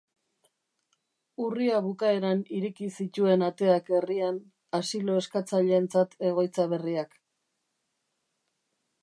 [1.47, 4.41] Urria bukaeran ireki zituen ateak herrian,
[4.79, 7.17] asilo-eskatzaileentzat egoitza berriak.